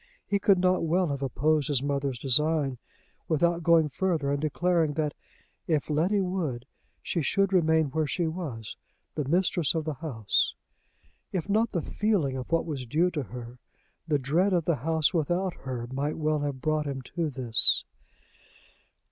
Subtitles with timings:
[0.25, 2.79] He could not well have opposed his mother's design
[3.27, 5.13] without going further and declaring that,
[5.67, 6.65] if Letty would,
[7.03, 8.77] she should remain where she was,
[9.13, 10.55] the mistress of the house.
[11.31, 13.59] If not the feeling of what was due to her,
[14.07, 17.83] the dread of the house without her might well have brought him to this.